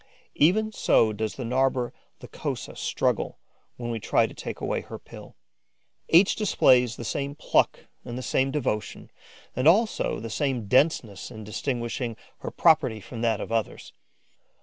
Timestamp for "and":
8.03-8.17, 9.55-9.67